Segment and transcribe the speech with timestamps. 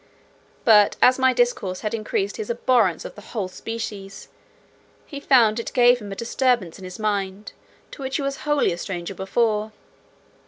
[0.65, 4.29] But as my discourse had increased his abhorrence of the whole species, so
[5.05, 7.51] he found it gave him a disturbance in his mind
[7.91, 9.71] to which he was wholly a stranger before.